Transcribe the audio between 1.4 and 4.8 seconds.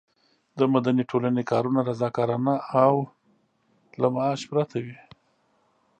کارونه رضاکارانه او له معاش پرته